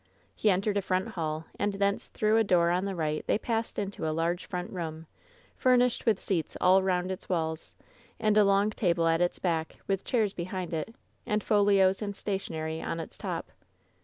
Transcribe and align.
He 0.35 0.49
entered 0.49 0.77
a 0.77 0.81
front 0.81 1.09
hall, 1.09 1.45
and 1.59 1.73
thence 1.73 2.07
through 2.07 2.37
a 2.37 2.43
door 2.43 2.71
on 2.71 2.85
the 2.85 2.95
right 2.95 3.23
they 3.27 3.37
passed 3.37 3.77
into 3.77 4.07
a 4.09 4.09
large 4.09 4.47
front 4.47 4.73
i^oom, 4.73 5.05
furnished 5.55 6.07
with 6.07 6.19
seats 6.19 6.57
all 6.59 6.79
around 6.79 7.11
its 7.11 7.29
walls, 7.29 7.75
and 8.19 8.35
a 8.35 8.43
long 8.43 8.71
table 8.71 9.05
at 9.05 9.21
its 9.21 9.37
back, 9.37 9.75
with 9.87 10.03
chairs 10.03 10.33
behind 10.33 10.73
it, 10.73 10.95
and 11.27 11.43
folios 11.43 12.01
and 12.01 12.15
sta 12.15 12.39
tionery 12.39 12.83
on 12.83 12.99
its 12.99 13.15
top. 13.15 13.51